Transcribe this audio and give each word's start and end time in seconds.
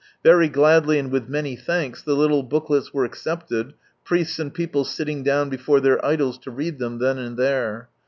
Verj' 0.25 0.51
gladly, 0.51 0.97
and 0.97 1.11
with 1.11 1.29
many 1.29 1.55
thanks, 1.55 2.01
the 2.01 2.15
little 2.15 2.41
booklets 2.41 2.91
were 2.91 3.05
accepted, 3.05 3.75
priests 4.03 4.39
and 4.39 4.51
people 4.51 4.83
sitting 4.83 5.21
down 5.21 5.47
before 5.47 5.79
their 5.79 6.03
idols 6.03 6.39
to 6.39 6.49
read 6.49 6.79
them 6.79 6.97
then 6.97 7.19
and 7.19 7.37
there. 7.37 7.87